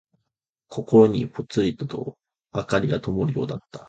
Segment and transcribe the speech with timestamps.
[0.67, 1.85] 心にぽつりと
[2.51, 3.79] 灯がともるようだった。